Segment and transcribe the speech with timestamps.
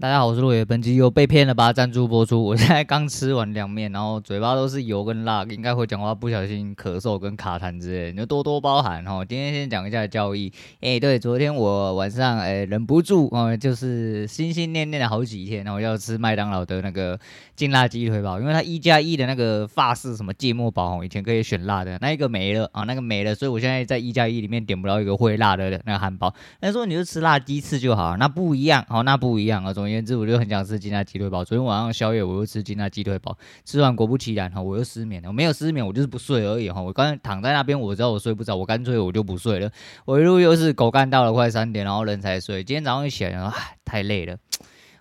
[0.00, 0.64] 大家好，我是路野。
[0.64, 2.40] 本期又被骗了吧赞助播出。
[2.40, 9.24] 我现在刚吃完凉面，然后嘴巴都是油跟辣，应该会讲话不小心咳嗽跟卡痰之类的，你就多多包涵哈。
[9.24, 10.52] 今天先讲一下交易。
[10.80, 17.18] 哎、对，昨天我晚上哎、忍不住哦，就是心心念念了好几天，然后要吃麦当劳的那个
[17.56, 26.32] 劲辣鸡腿堡，因为它一加一的那个法式什么芥末堡哦，以前可以选辣的，那一个没了啊，那个没了，所以我现在在一加一里面点不到一个会辣的那个汉堡。
[26.60, 31.42] 那说你就吃辣鸡翅就好，那不一样哦，那不一样啊，总而言之，我就很想吃劲辣鸡腿堡。
[31.42, 35.28] 昨天晚上宵夜我又吃劲辣鸡腿堡，吃完果不其然哈，我又失眠了。
[35.28, 36.80] 我没有失眠，我就是不睡而已哈。
[36.82, 39.70] 我刚才躺在那边，我知道我睡不着，我干脆我就不睡了。
[40.04, 42.62] 我一路又是狗干到了快三点，然后人才睡。
[42.62, 43.50] 今天早上一起来，
[43.84, 44.36] 太累了。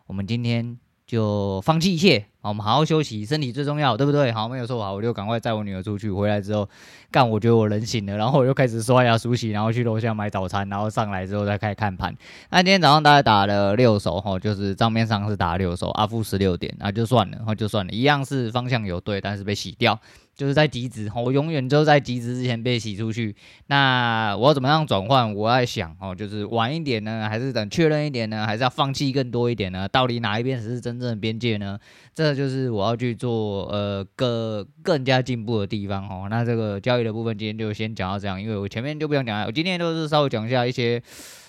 [0.06, 2.26] 我们今天就放弃一切。
[2.42, 4.32] 我们好好休息，身体最重要，对不对？
[4.32, 6.10] 好，没有错，好，我就赶快载我女儿出去。
[6.10, 6.70] 回来之后，
[7.12, 12.16] 干，我觉得我人醒了，然后我就开始刷牙梳洗，然后去楼下买早餐，然后上来之后再开始看盘。
[12.50, 20.00] 那今天早上大概打了六手，哈，就是账面上是打了六手，阿富十六点，那就算了，然后就算了，一样是方向有对，但是被洗掉。
[20.38, 23.36] 就是在极值，我永远都在极值之前被洗出去。
[23.66, 25.34] 那我要怎么样转换？
[25.34, 29.88] 我在想哦，就是晚一点呢，还是等确认一点呢，还是要放弃更多一点呢？
[29.90, 31.80] 到底哪一边才是真正的边界呢？
[32.14, 36.28] 这就是我要去做呃个更加进步的地方哦。
[36.30, 39.48] 那这个交易的部分今天就先讲到这样，因为我前面就不想讲了。
[39.48, 41.02] 我今天都是稍微讲一下一些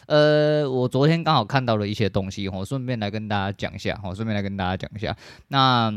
[0.06, 5.14] 呃，我昨天刚好看到的一些东西，我顺便来跟大家讲一下，我顺便来跟大家讲一下。
[5.48, 5.92] 那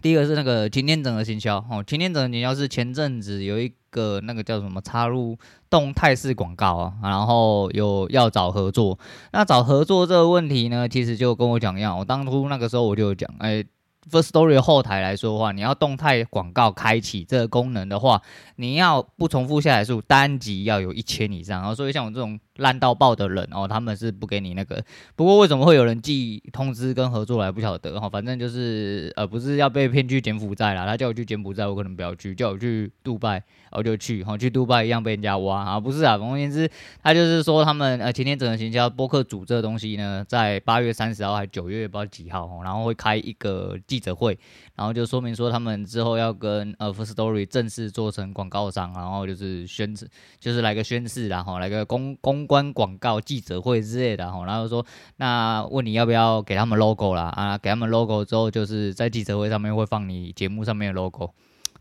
[0.00, 5.36] 第一个是那个擎天整合行销，哦，擎天整合行销是前阵子有一个那个叫什么插入
[5.68, 8.98] 动态式广告啊，然后有要找合作。
[9.32, 13.64] 那找合作这个问题呢，其实就跟我讲一样，我当初那个时候我就讲，哎。
[14.10, 18.20] First Story 后台来说的话，你要动态广告开启这个功能的话，
[18.56, 21.60] 你要不重复下载数单集要有一千以上。
[21.60, 24.82] 然后所以像我这种烂到爆的人哦，他们是不给你那个。
[25.14, 28.08] 不过为什么会有人寄通知跟合作来，不晓得哈。
[28.08, 34.24] 反正就是呃，不是要被骗去柬埔寨啦，他叫我去柬埔寨，我可能不要去；叫我去杜拜，我就去。
[34.24, 36.16] 哈，去杜拜一样被人家挖啊，不是啊。
[36.16, 36.68] 总而言之，
[37.02, 44.38] 他就是说他们呃，前天整合行销播客组这个东西呢，在八月三十号还是九月不知道几号，然后会开一个记者会，
[44.76, 54.86] 然后就说明说他们之后要跟呃 Firstory 正式做成广告商，然后就是宣誓，就是来个宣誓，然后来个公公关广告记者会之类的，然后然后说
[55.16, 61.34] 那问你要不要给他们 logo 啦啊，给他们 logo 之后，就是在记者会上面会放你节目上面的 logo。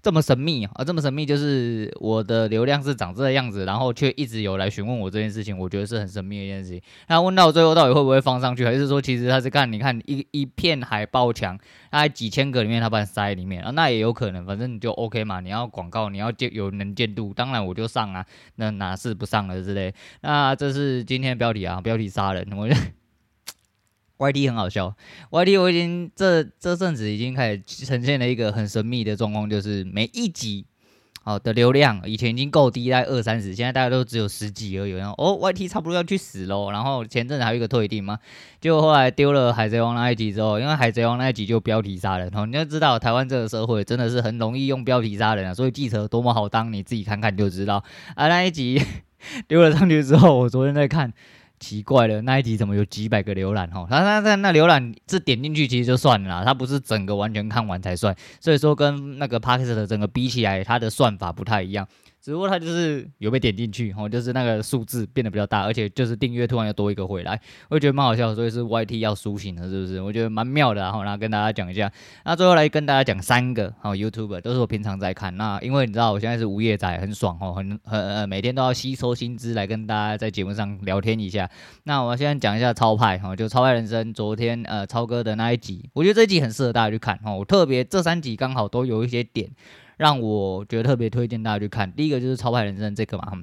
[0.07, 0.85] 这么神秘啊！
[0.85, 6.81] 这么神秘，就是我的流量是长这个样子，然后却一直有来询问我这件事情，我觉得是很神秘的一件事情。
[7.09, 11.57] 那问到最后，到底会不会放上去，还是说其实他是看你看一一片海报墙，
[11.91, 13.71] 大概几千个里面他把你塞里面啊？
[13.71, 15.41] 那也有可能，反正你就 OK 嘛。
[15.41, 18.25] 你要广告，你要见有能见度，当然我就上啊。
[18.55, 19.93] 那哪是不上了之类？
[20.21, 22.65] 那这是今天的标题啊，标题杀人，我。
[24.17, 24.95] YT 很好笑
[25.29, 30.65] ，YT 我已经这这阵子已经开始呈现了一个很神秘的状况，就是每一集
[31.23, 34.91] 好的流量以前已经够低，在二三十，现在大家都只有十几而已。
[34.91, 36.71] 然后哦，YT 差不多要去死喽。
[36.71, 38.17] 然后前阵子还有一个退订嘛，
[38.59, 47.83] 结果后来丢了海贼王那一集之后，因为海贼王那一集就标题杀人，你要知道台湾这个社会真的是很容易用标题杀人啊，所以记者多么好当，你自己看看就知道。
[48.15, 48.81] 啊，那一集
[49.47, 51.13] 丢了上去之后，我昨天在看。
[51.59, 53.69] 奇怪了，那一集怎么有几百个浏览？
[53.69, 61.87] 哈，那那那那浏览这点进去其实就算了它，不是整个完全看完才算，所以说跟那个 Podcast 的整个比起来，它的算法不太一样。
[62.27, 67.39] 只不过它就是有被点进去，哦，就是那个数字变得比较大，而且就是订阅突然又多一个回来，
[67.69, 70.01] 我觉得蛮好笑，所以是 YT 要苏醒了，是不是？
[70.01, 71.89] 我觉得蛮妙的，然后然后跟大家讲一下。
[72.25, 75.37] 那最后来跟大家讲三个，好，YouTube 都是我平常在看。
[75.37, 81.49] 那因为你知道我现在是无业仔，很爽哦，很很呃，每天都要吸收新知来跟大家在节目上聊天一下。
[81.83, 89.49] 那我现在讲一下超派，哈，就超派人生，昨天呃超哥的那一集，我觉得这一集很适合大家去看，哦，特别这三集刚好都有一些点。
[89.97, 93.33] 让我觉得特别推荐大家去看，第一个就是《超派人生》这个嘛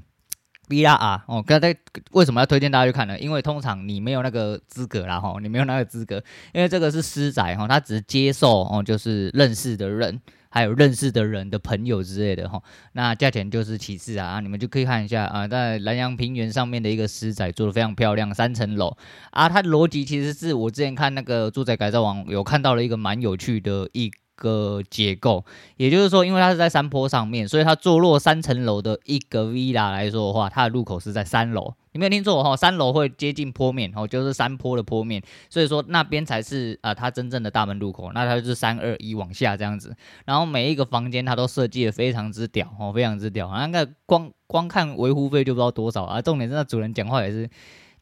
[0.69, 1.75] ，V R 啊，哦，刚才
[2.13, 3.19] 为什么要推荐大家去看呢？
[3.19, 6.23] 因为通常你没有那个资格啦，哈，你没有那个资格，
[6.55, 12.63] 因为这个是私宅哈，他只接受哦，就是认识的人，还有认识的人的朋友之类的哈，
[12.93, 18.97] 那价钱就是其次啊，你们就可以看一下啊，在南阳平原上面的一个私宅做的非常漂亮，三层楼。
[19.33, 25.45] 啊，它的逻辑其实是我之前看那个住宅改造网有看到了一个蛮有趣的一个结构，
[25.77, 31.75] 也就是说，因为它是在山坡上面，所以它坐落三层楼的一个 villa 来说的话，它的入口是在三楼。
[31.93, 38.11] 你没有听错哈，三楼会接近坡面，哦，就是山坡的坡面，所以说那边才是啊、它真正的大门入口。
[38.13, 39.95] 那它就是三二一往下这样子，
[40.25, 43.49] 然后每一个房间它都设计的非常之屌哦，非常之屌。
[43.49, 47.49] 那个光光看维护费就不知道多少啊，重点是那主人讲话也是。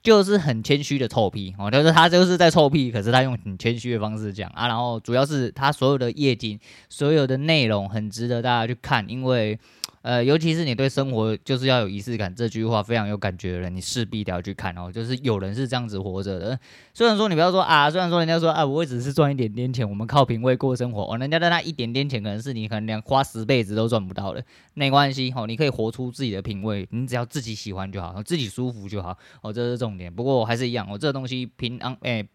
[0.02, 6.58] 就是很谦虚的臭屁哦，就是他就是在臭屁，可是他用很谦虚的方式讲啊，然后主要是他所有的夜景，
[6.88, 9.58] 所有的内容很值得大家去看，因为。
[10.02, 14.90] 呃，尤其是你对生活就是要有仪式感，这句话非常有感觉的人，你势必得要去看哦。
[14.92, 16.58] 就是有人是这样子活着的，
[16.92, 24.44] 虽然说你不要说啊，虽然说人家说啊，我只是赚一点点钱，我们靠品味过生活哦，人家的那一点点钱可能是你可能连花十辈子都赚不到的，
[24.74, 30.12] 没关系哦，你可以活出自己的品味，你只要自己喜欢就好，自己舒服就好哦，这是重点。
[30.12, 32.26] 不过还是一样，我这个东西平安哎，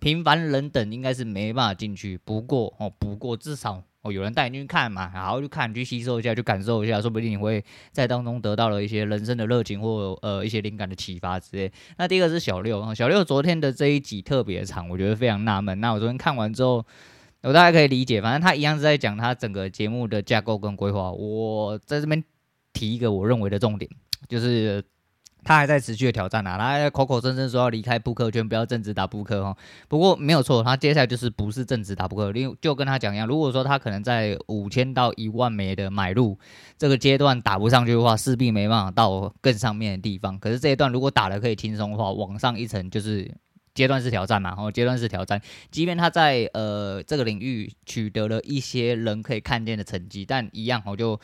[0.00, 3.84] 平凡人等应该是没办法进去，不过哦，不过至少。
[4.02, 11.72] 哦，有人带你去看嘛，然后去看，去吸收一下，去感受一下，说不定你会在当中得到了一些人生的热情或呃一些灵感的启发之类。
[11.98, 15.80] 那第一个是小六，小六昨天的这一集特别长，我觉得非常纳闷。
[15.80, 16.84] 那我昨天看完之后，
[17.42, 21.12] 我大概可以理解，反正他一样是在讲他整个节目的架构跟规划。
[21.12, 22.22] 我在这边
[22.72, 23.90] 提一个我认为的重点，
[24.28, 24.84] 就是。
[25.44, 29.56] 他还在持续的挑战啊，他还口口声声说要离开扑克圈，不要正职打扑克哦。
[29.88, 36.38] 不过没有错，他接下来就是不是正职打扑克，因为就跟他讲一样，如果说他可能在五千到一万枚的买入
[36.78, 40.38] 这个阶段打不上去的话，势必没办法到更上面的地方。
[40.38, 43.28] 可是这一段如果打了可以轻松的话，往上一层就是
[43.74, 45.40] 阶段式挑战嘛，然后阶段式挑战，
[45.70, 51.18] 即便他在呃这个领域取得了一些人可以看见的成绩，但一样我就。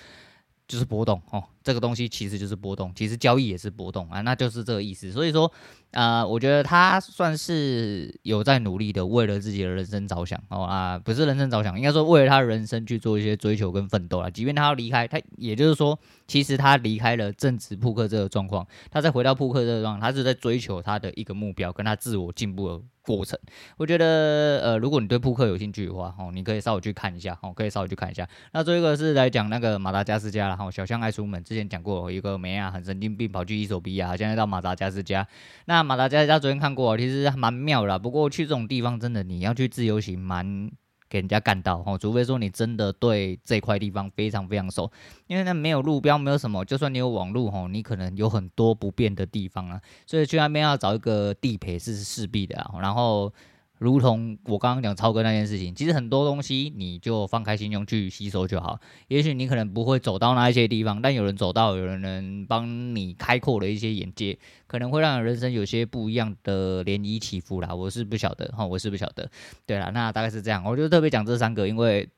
[0.68, 5.10] 就是波动哦，这个东西其实就是波动，其实交易也是波动啊，那就是这个意思。
[5.10, 5.50] 所以说，
[5.92, 14.28] 啊、呃，我觉得他算是有在努力的，为了自己的人生着想哦啊，不是人生着想，应该说为了他人生去做一些追求跟奋斗啊。
[14.28, 22.84] 即便他要离开，他也就是说，其实他离开了正职扑克这个状况，他再回到扑克这个状况，他是在追求他的一个目标，跟他自我进步的
[23.16, 23.38] 过程，
[23.78, 28.28] 我觉得呃，如果你对扑克有兴趣的话，哦，你可以稍微去看一下，哦，可以稍微去看一下。
[28.52, 35.26] 那最后一个是来讲那个马达加斯加，然后小象爱出门，之前讲过一个梅亚很神经病，跑去伊索比亚，现在到马达加斯加。
[35.64, 40.70] 那马达加斯加昨天看过，其实蛮妙的，不过去这种地方真的你要去自由行蛮。
[41.08, 44.90] 给人家干到哦，除非说你真的对这块地方非常非常熟，
[45.26, 53.32] 因为那没有路标，没有什么，就算你有网路哦，你可能有很多不便的地方啊，所以去那边要找一个地陪是势必的啊，然后。
[53.78, 58.80] 如同我刚刚讲超哥那件事情，其实很多东西你就放开心胸去吸收就好。
[59.08, 67.74] 也许你可能不会走到那一些地方，但有人走到，有人能帮你开阔了一些眼界，可能会让人生有些不一样的涟漪起伏啦。
[67.74, 69.30] 我是不晓得哈，我是不晓得。
[69.64, 70.64] 对啦，那大概是这样。
[70.64, 72.08] 我就特别讲这三个，因为。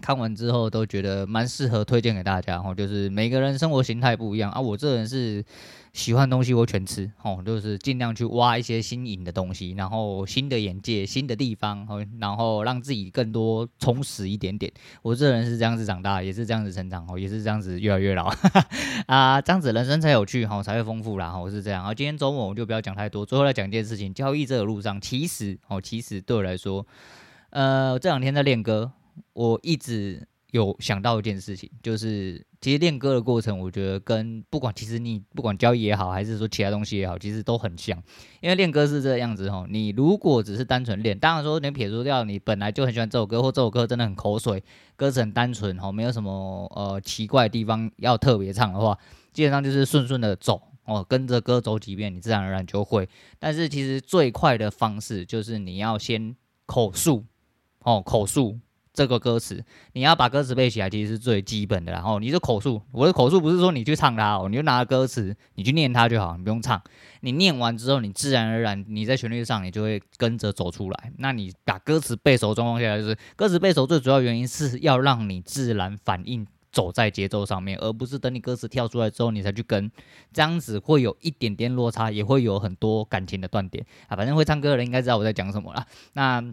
[0.00, 4.60] 看完之后都觉得蛮适合推荐给大家哦，就是每个人生活形态不一样啊。
[4.60, 5.44] 我这人是
[5.92, 11.86] 喜欢东西我全吃哦，就是尽量去挖一些新颖的东西，然后新的眼界、新的地方，
[12.18, 14.72] 然后让自己更多充实一点点。
[15.02, 18.32] 我这人是这样子长大，也是这样子成长哦，也是这样子越来越老
[19.06, 21.36] 啊，这样子人生才有趣哈，才会丰富啦。
[21.36, 21.84] 我是这样。
[21.84, 26.86] 好，今天周末我就不要讲太多，最后来讲一件事情，交易这个路上，其实哦，其实对我来说，
[27.50, 28.92] 呃，这两天在练歌。
[29.32, 37.96] 我一直有想到一件事情，就是其实练歌的过程，我觉得跟不管其实你不管交易也好，还是说其他东西也好，其实都很像。
[38.40, 44.62] 因为练歌是这个样子哦，你如果只是单纯练，当然说你撇除掉你本来就很喜欢这首歌，或这首歌真的很口水，
[44.96, 48.98] 歌词很单纯哦，没有什么呃奇怪的地方要特别唱的话，
[49.32, 53.08] 基本上就是顺顺的走哦，跟着歌走几遍，你自然而然就会。
[53.38, 56.34] 但是其实最快的方式就是你要先
[56.66, 57.24] 口述
[57.84, 58.58] 哦，口述。
[59.00, 59.64] 这个歌词，
[59.94, 61.90] 你要把歌词背起来，其实是最基本的。
[61.90, 66.78] 然后你的口述，我的口述不是说你去唱它哦，你就拿着歌词，你去念它就好，你不用唱。
[67.22, 71.12] 你念完之后，你自然而然你在旋律上，你就会跟着走出来。
[71.16, 79.90] 那你把歌词背熟状况下来，就是歌词背熟最主要原因是要让你自然反应走在节奏上面，而不是等你歌词跳出来之后你才去跟，
[80.30, 84.14] 这样子会有一点点落差，也会有很多感情的断点啊。
[84.14, 85.86] 反正会唱歌的人应该知道我在讲什么了。
[86.12, 86.44] 那。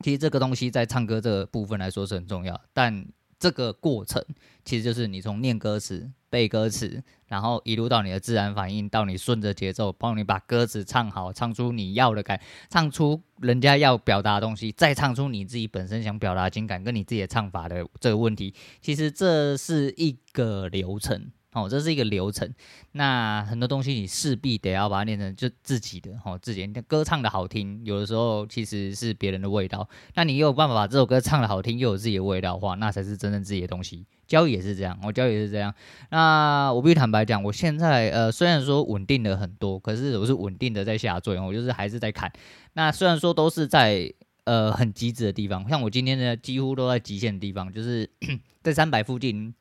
[0.00, 3.06] 其实这个东西在唱歌这个部分来说是很重要，但
[3.38, 4.24] 这个过程
[4.64, 21.30] 其实就是你从念歌词、背歌词，然后一路到你的自然反应，到你顺着节奏帮你把歌词唱好，唱出你要的感，唱出人家要表达的东西，再唱出你自己本身想表达的情感跟你自己的唱法的这个问题，其实这是一个流程。
[21.56, 22.52] 哦，这是一个流程。
[22.92, 26.66] 那很多东西你势必得要把它练成就自己的哦，自己。
[26.86, 29.88] 歌唱的好听，有的时候其实是别人的味道。
[30.14, 34.04] 那你又有办法把这首歌唱的好听，又有自己的味道的话，那才是真正自己的东西。
[34.26, 35.72] 交易也是这样，我交易也是这样。
[36.10, 42.30] 那我必须坦白讲，我现在呃虽然说稳定了很多，可是我是稳定的在下坠，我就是还是在看。
[42.74, 44.12] 那虽然说都是在
[44.44, 48.10] 呃很极致的地方，像我今天呢几乎都在极限的地方，就是
[48.62, 49.54] 在三百附近。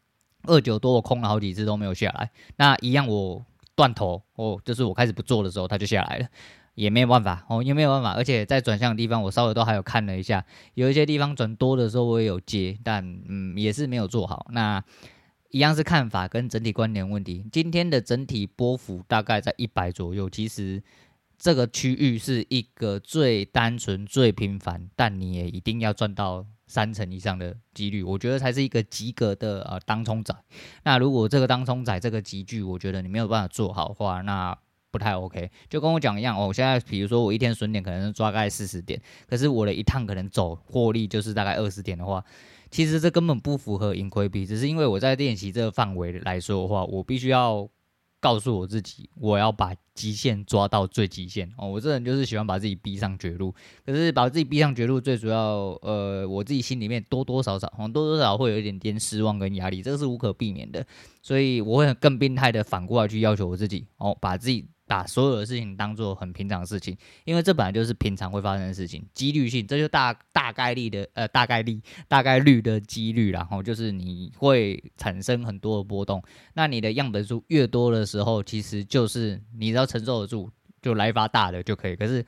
[0.45, 2.31] 二九多，我空了好几次都没有下来。
[2.57, 6.27] 那一样，我断头，哦，就是我开始不做的时候，它就下来了。
[6.75, 8.11] 也没有办法哦，也没有办法。
[8.11, 14.47] 而且在转向的地方，我稍微都还有看了一下，有一些地方转多的时候我也有接，但嗯也是没有做好。
[14.51, 14.83] 那
[15.51, 17.45] 一样是看法跟整体观点问题。
[17.49, 20.83] 今天的整体波幅大概在一百左右，其实
[21.37, 30.35] 这个区域是一个最单纯、最平凡，但你也一定要赚到三成以上的几率，我觉得才是一个及格的呃当冲仔。
[30.83, 34.57] 那如果这个当冲仔这个集聚，我觉得你没有办法做好的话，那
[34.91, 35.51] 不太 OK。
[35.69, 42.23] 就跟我讲一样哦，我现在比如说我一天损点可能抓大概四十点，可是我的一趟可能走获利就是大概二十点的话。
[42.71, 47.69] 其实这根本不符合盈亏比，只是因为我在练习这个范围来说的话，我必须要
[48.25, 51.69] 告诉我自己，我要把极限抓到最极限哦。
[51.69, 53.53] 我这人就是喜欢把自己逼上绝路，
[53.85, 60.83] 可是把自己逼上绝路，最主要呃，我自己心里面多多少少，多多少少会有一点点失望跟压力，这个是无可避免的，
[61.21, 64.65] 所以我会更病态的反过来去要求我自己哦，把自己。
[64.87, 76.23] 把所有的事情当做很平常的事情，因为这本来就是平常会发生的事情，几率性，这就大大概率的呃大概率大概率的几率，然后就是你会产生很多的波动，
[76.53, 80.51] 那你的样本数越多的时候，其实就是你只要承受得住，
[80.81, 81.95] 就来发大的就可以。
[81.95, 82.23] 可是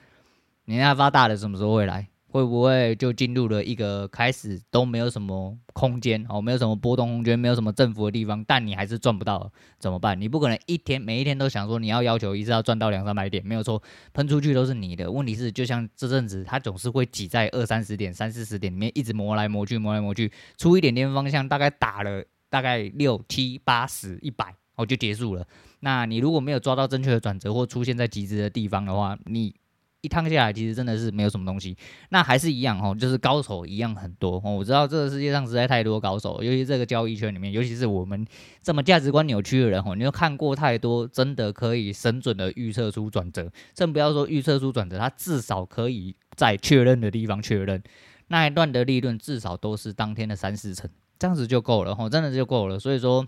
[0.66, 2.08] 你那发大的什么时候会来？
[2.38, 10.22] 会不会就进入了一个开始都没有什么空间哦，没有什么波动空间，没有什么振幅的地方，但你还是赚不到，怎么办？
[10.22, 13.82] 你不可能一天每一天都想说你要要求一次要赚到两三百点，没有错，
[14.13, 15.10] 喷出去都是你的。
[15.10, 25.44] 问题是，就像这阵子，它总是会挤在二三十点、三四十点里面，一直磨来磨去，磨来磨去，出一点点方向，大概打了大概六七八十一百，哦就结束了。
[25.79, 29.56] 那你如果没有抓到正确的转折或出现在极致的地方的话，你。
[30.01, 31.75] 一趟下来，其实真的是没有什么东西。
[32.10, 34.51] 那还是一样哦，就是高手一样很多哦。
[34.51, 38.25] 我知道这个世界上实在太多高手，尤其这个交易圈里面，尤其是我们
[38.62, 43.51] 这么价值观扭曲的人哦，你又看过太多，真的可以神准的预测出转折。
[43.75, 47.82] 甚不要说预测出转折，它至少可以在确认的地方确认
[48.27, 52.80] 那一段的利润，至少都是当天的三四成，这样子就够了哦，真的就够了。
[52.80, 53.27] 所以说。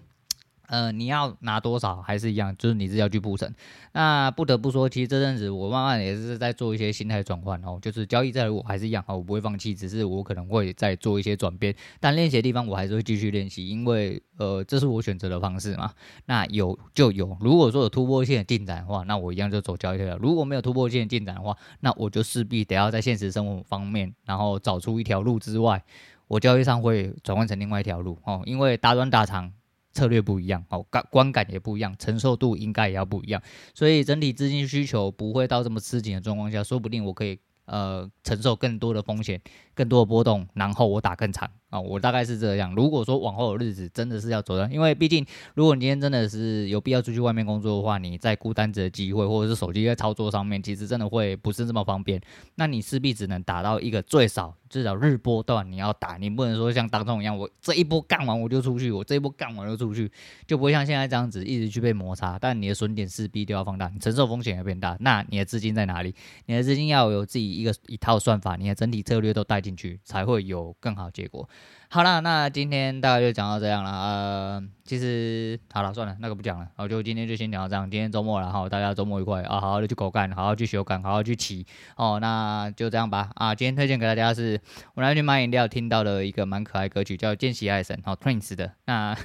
[0.69, 3.53] 呃，你要拿多少还是一样，就是你是要去布阵。
[3.91, 11.73] 那不得不说，其实这阵子我慢慢也是在做一些心态转换哦，就是交易在我还是一样哦，我不会放弃，只是我可能会再做一些转变。
[11.99, 15.91] 但练习的地方我还是会继续练习，因为呃，这是我选择的方式嘛。
[16.25, 20.17] 那有就有，如果说有突破性的进展的话，那我一样就走交易了。
[20.17, 25.83] 如果没有突破性的进展的话，那我就势必得要在现实生活方面，然后找出一条路之外，
[26.27, 29.51] 我交易上会转换成另外一条路哦，因为大短大长。
[29.91, 33.41] 策略不一样，哦，感观感也不一样，承受度应该也要不一样，
[33.73, 39.41] 所以整体资金需求不会到这么吃紧的状况下，说不定我可以呃承受更多的风险，
[39.73, 41.49] 更多的波动，然后我打更长。
[41.69, 42.73] 啊、我大概是这样。
[42.73, 52.19] 如果说往后的日子真的是要走的，因为毕竟，如果你今天真的是有必要出去外面工作的话，你在孤单子的机会，或者是手机在操作上面，其实真的会不是这么方便。
[52.55, 60.11] 那你势必只能打到一个最少至少日波段你要打，你不能说像当中一样，我这一波干完我就出去，我这一波干完就出去，
[60.47, 62.39] 就不会像现在这样子一直去被摩擦。
[62.39, 64.97] 但你的损点势必都要放大，你承受风险也变大。
[64.99, 66.15] 那你的资金在哪里？
[66.47, 71.47] 你的资金要有自己一个一套算法，你的整体策略都带进去，才会有更好结果。
[71.91, 73.91] 好了，那今天大概就讲到这样了。
[73.91, 76.67] 呃，其实好了，算了，那个不讲了。
[76.75, 77.89] 我，就今天就先讲到这样。
[77.89, 79.59] 今天周末了哈，大家周末愉快啊！
[79.59, 82.19] 好好的去狗干，好好去修干，好好去骑哦。
[82.21, 83.31] 那就这样吧。
[83.33, 84.61] 啊，今天推荐给大家是
[84.93, 89.17] 我那天买饮料听到的一个蛮可爱歌曲，叫《见习爱神》哦，Twins 的那。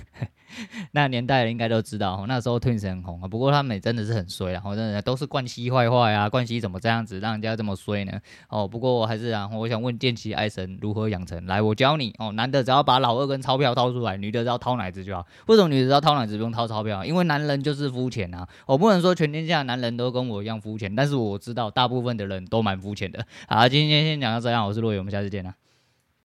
[0.93, 3.29] 那年代人应该都知道，那时候 Twins 很红啊。
[3.29, 8.13] 不过他们也真的是很衰，然后真的都是冠希坏坏啊，冠希怎么这样子让人家这么衰呢？
[8.49, 11.45] 哦，不过我还是啊，我想问见习爱神如何养成？
[11.47, 12.33] 来，我教你哦。
[12.33, 15.27] 男的只要把老二跟钞票掏出来，女的只要掏奶子就好。
[15.47, 17.05] 为什么女的只要掏奶子不用掏钞票？
[17.05, 18.47] 因为男人就是肤浅啊。
[18.67, 23.25] 我不能说全天下男人都跟我一样肤浅，但是我知道大部分的人都蛮肤浅的。
[23.49, 25.55] 好，今天先讲到这样，我是洛伟，我们下次见啦。